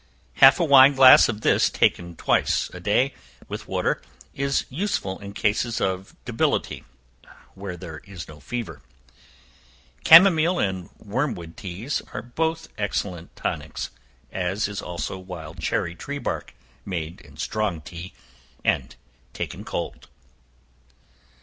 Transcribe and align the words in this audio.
Half 0.37 0.59
a 0.59 0.65
wine 0.65 0.95
glass 0.95 1.29
of 1.29 1.41
this 1.41 1.69
taken, 1.69 2.15
twice 2.15 2.71
a 2.73 2.79
day, 2.79 3.13
with 3.47 3.67
water, 3.67 4.01
is 4.33 4.65
useful 4.67 5.19
in 5.19 5.31
cases 5.33 5.79
of 5.79 6.15
debility, 6.25 6.85
where 7.53 7.77
there 7.77 7.99
is 8.05 8.27
no 8.27 8.39
fever. 8.39 8.81
Chamomile, 10.03 10.57
and 10.57 10.89
wormwood 10.97 11.55
teas, 11.55 12.01
are 12.13 12.23
both 12.23 12.67
excellent 12.79 13.35
tonics, 13.35 13.91
as 14.31 14.67
is 14.67 14.81
also 14.81 15.19
wild 15.19 15.59
cherry 15.61 15.93
tree 15.93 16.17
bark, 16.17 16.55
made 16.83 17.21
in 17.21 17.37
strong 17.37 17.79
tea, 17.79 18.11
and 18.65 18.95
taken 19.33 19.63
cold. 19.63 20.07